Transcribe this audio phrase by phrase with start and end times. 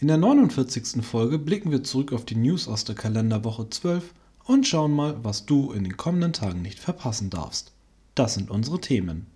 [0.00, 1.04] In der 49.
[1.04, 4.14] Folge blicken wir zurück auf die News aus der Kalenderwoche 12
[4.46, 7.72] und schauen mal, was du in den kommenden Tagen nicht verpassen darfst.
[8.14, 9.26] Das sind unsere Themen.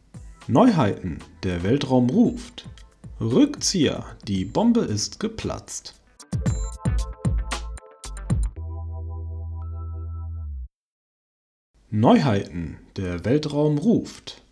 [0.48, 2.66] Neuheiten, der Weltraum ruft.
[3.20, 6.00] Rückzieher, die Bombe ist geplatzt.
[11.90, 14.43] Neuheiten, der Weltraum ruft.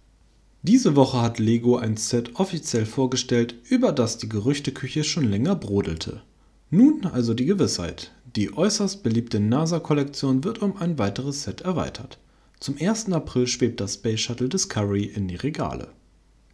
[0.65, 6.23] Diese Woche hat Lego ein Set offiziell vorgestellt, über das die Gerüchteküche schon länger brodelte.
[6.70, 8.12] Nun also die Gewissheit.
[8.37, 12.19] Die äußerst beliebte NASA-Kollektion wird um ein weiteres Set erweitert.
[12.61, 13.11] Zum 1.
[13.11, 15.89] April schwebt das Space Shuttle Discovery in die Regale.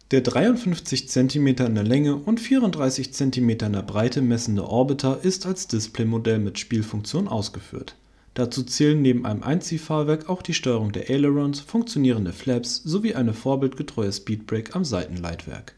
[0.09, 5.45] Der 53 cm in der Länge und 34 cm in der Breite messende Orbiter ist
[5.45, 7.95] als Displaymodell mit Spielfunktion ausgeführt
[8.33, 14.11] Dazu zählen neben einem Einziehfahrwerk auch die Steuerung der Ailerons, funktionierende Flaps sowie eine vorbildgetreue
[14.11, 15.75] Speedbrake am Seitenleitwerk.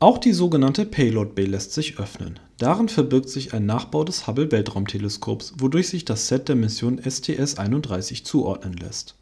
[0.00, 2.38] Auch die sogenannte Payload Bay lässt sich öffnen.
[2.58, 8.74] Darin verbirgt sich ein Nachbau des Hubble-Weltraumteleskops, wodurch sich das Set der Mission STS-31 zuordnen
[8.74, 9.16] lässt.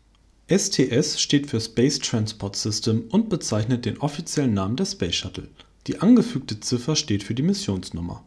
[0.49, 5.49] STS steht für Space Transport System und bezeichnet den offiziellen Namen der Space Shuttle.
[5.87, 8.23] Die angefügte Ziffer steht für die Missionsnummer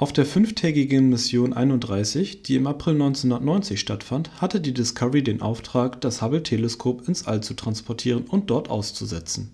[0.00, 6.00] auf der fünftägigen Mission 31, die im April 1990 stattfand, hatte die Discovery den Auftrag,
[6.00, 9.50] das Hubble-Teleskop ins All zu transportieren und dort auszusetzen.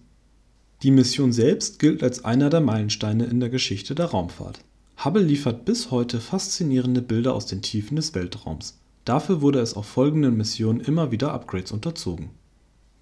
[0.85, 4.61] Die Mission selbst gilt als einer der Meilensteine in der Geschichte der Raumfahrt.
[5.05, 8.79] Hubble liefert bis heute faszinierende Bilder aus den Tiefen des Weltraums.
[9.05, 12.31] Dafür wurde es auf folgenden Missionen immer wieder Upgrades unterzogen.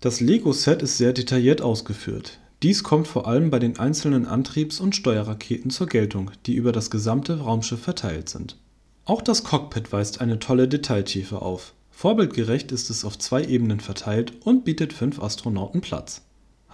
[0.00, 4.96] Das Lego-Set ist sehr detailliert ausgeführt dies kommt vor allem bei den einzelnen Antriebs und
[4.96, 8.56] Steuerraketen zur Geltung, die über das gesamte Raumschiff verteilt sind.
[9.04, 11.74] Auch das Cockpit weist eine tolle Detailtiefe auf.
[11.90, 16.22] Vorbildgerecht ist es auf zwei Ebenen verteilt und bietet fünf Astronauten Platz.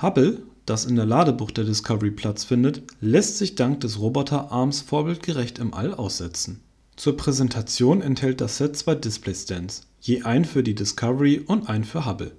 [0.01, 5.59] Hubble, das in der Ladebucht der Discovery Platz findet, lässt sich dank des Roboterarms vorbildgerecht
[5.59, 6.61] im All aussetzen.
[6.95, 12.07] Zur Präsentation enthält das Set zwei Displaystands, je einen für die Discovery und einen für
[12.07, 12.31] Hubble.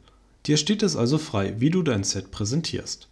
[0.46, 3.10] Dir steht es also frei, wie du dein Set präsentierst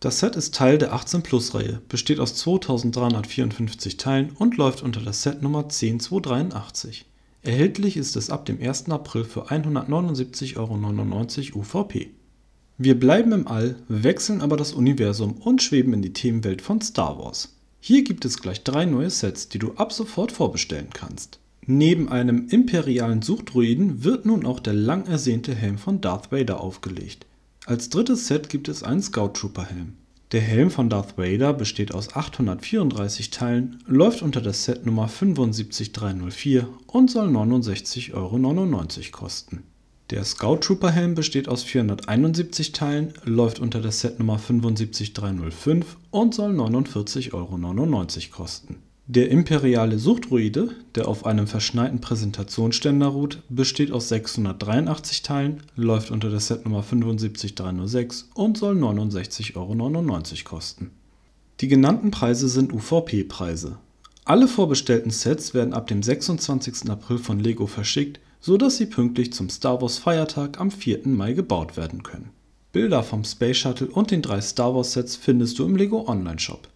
[0.00, 5.68] das Set ist Teil der 18-Plus-Reihe, besteht aus 2354 Teilen und läuft unter der Setnummer
[5.68, 7.04] 10283.
[7.42, 8.90] Erhältlich ist es ab dem 1.
[8.90, 12.10] April für 179,99 Euro UVP.
[12.76, 17.18] Wir bleiben im All, wechseln aber das Universum und schweben in die Themenwelt von Star
[17.18, 17.56] Wars.
[17.80, 21.40] Hier gibt es gleich drei neue Sets, die du ab sofort vorbestellen kannst.
[21.66, 27.26] Neben einem imperialen Suchdruiden wird nun auch der lang ersehnte Helm von Darth Vader aufgelegt.
[27.68, 29.98] Als drittes Set gibt es einen Scout Trooper Helm.
[30.32, 37.10] Der Helm von Darth Vader besteht aus 834 Teilen, läuft unter der Setnummer 75304 und
[37.10, 39.64] soll 69,99 Euro kosten.
[40.08, 46.52] Der Scout Trooper Helm besteht aus 471 Teilen, läuft unter der Setnummer 75305 und soll
[46.52, 55.22] 49,99 Euro kosten der imperiale Suchtruide, der auf einem verschneiten Präsentationsständer ruht, besteht aus 683
[55.22, 60.90] Teilen, läuft unter der Setnummer 75306 und soll 69,99 Euro kosten.
[61.60, 63.78] Die genannten Preise sind UVP-Preise.
[64.26, 66.90] Alle vorbestellten Sets werden ab dem 26.
[66.90, 71.08] April von Lego verschickt, so dass sie pünktlich zum Star Wars Feiertag am 4.
[71.08, 72.28] Mai gebaut werden können.
[72.72, 76.38] Bilder vom Space Shuttle und den drei Star Wars Sets findest du im Lego Online
[76.38, 76.68] Shop.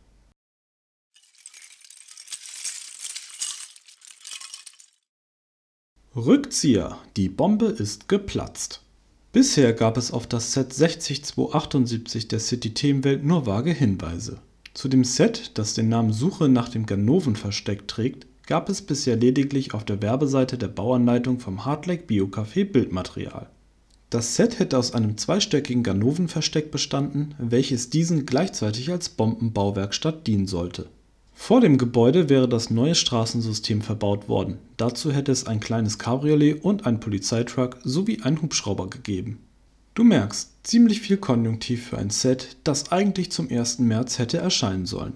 [6.14, 8.82] Rückzieher, die Bombe ist geplatzt.
[9.32, 14.36] Bisher gab es auf das Set 60278 der City-Themenwelt nur vage Hinweise.
[14.74, 19.72] Zu dem Set, das den Namen Suche nach dem Ganoven-Versteck trägt, gab es bisher lediglich
[19.72, 23.48] auf der Werbeseite der Bauanleitung vom Hardlake Biocafé Bildmaterial.
[24.10, 30.90] Das Set hätte aus einem zweistöckigen Ganoven-Versteck bestanden, welches diesen gleichzeitig als Bombenbauwerkstatt dienen sollte
[31.34, 36.62] vor dem Gebäude wäre das neue Straßensystem verbaut worden, dazu hätte es ein kleines Cabriolet
[36.62, 39.38] und einen Polizeitruck sowie einen Hubschrauber gegeben.
[39.94, 43.80] Du merkst, ziemlich viel Konjunktiv für ein Set, das eigentlich zum 1.
[43.80, 45.14] März hätte erscheinen sollen.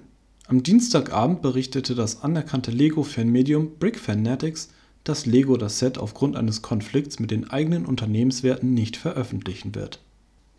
[0.49, 4.69] Am Dienstagabend berichtete das anerkannte Lego-Fanmedium Brick Fanatics,
[5.05, 10.01] dass Lego das Set aufgrund eines Konflikts mit den eigenen Unternehmenswerten nicht veröffentlichen wird.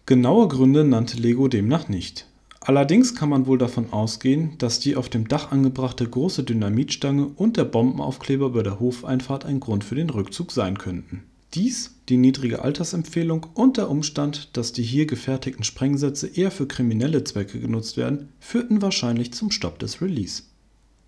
[0.06, 2.26] Genaue Gründe nannte Lego demnach nicht
[2.62, 7.58] Allerdings kann man wohl davon ausgehen, dass die auf dem Dach angebrachte große Dynamitstange und
[7.58, 11.24] der Bombenaufkleber über der Hofeinfahrt ein Grund für den Rückzug sein könnten.
[11.54, 17.24] Dies, die niedrige Altersempfehlung und der Umstand, dass die hier gefertigten Sprengsätze eher für kriminelle
[17.24, 20.44] Zwecke genutzt werden, führten wahrscheinlich zum Stopp des Release.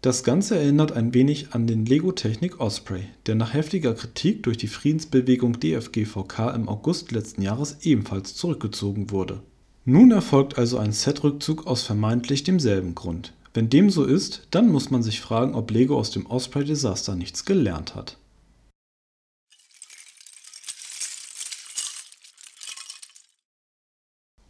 [0.01, 4.57] Das Ganze erinnert ein wenig an den Lego Technik Osprey, der nach heftiger Kritik durch
[4.57, 9.41] die Friedensbewegung DFGVK im August letzten Jahres ebenfalls zurückgezogen wurde.
[9.91, 13.33] Nun erfolgt also ein Set-Rückzug aus vermeintlich demselben Grund.
[13.55, 17.43] Wenn dem so ist, dann muss man sich fragen, ob Lego aus dem Osprey-Desaster nichts
[17.43, 18.15] gelernt hat.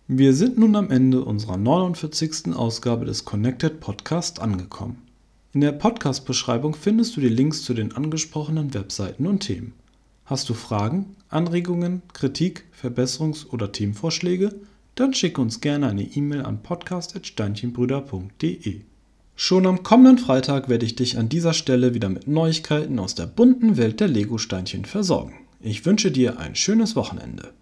[0.09, 2.53] Wir sind nun am Ende unserer 49.
[2.53, 5.01] Ausgabe des Connected Podcast angekommen.
[5.53, 9.71] In der Podcast-Beschreibung findest du die Links zu den angesprochenen Webseiten und Themen.
[10.25, 14.53] Hast du Fragen, Anregungen, Kritik, Verbesserungs- oder Themenvorschläge?
[14.99, 18.81] Dann schicke uns gerne eine E-Mail an podcast.steinchenbrüder.de.
[19.33, 23.27] Schon am kommenden Freitag werde ich dich an dieser Stelle wieder mit Neuigkeiten aus der
[23.27, 25.35] bunten Welt der Lego-Steinchen versorgen.
[25.61, 27.53] Ich wünsche dir ein schönes Wochenende.